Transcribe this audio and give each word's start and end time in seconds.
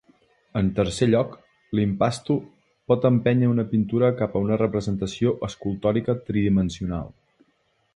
En 0.61 0.69
tercer 0.77 1.07
lloc, 1.11 1.35
l'impasto 1.79 2.39
pot 2.93 3.07
empènyer 3.11 3.53
una 3.53 3.67
pintura 3.75 4.13
cap 4.23 4.39
a 4.41 4.45
una 4.49 4.61
representació 4.65 5.39
escultòrica 5.51 6.21
tridimensional. 6.31 7.19